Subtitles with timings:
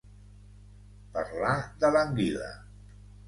[1.17, 1.53] Parlar
[1.83, 2.49] de l'anguila.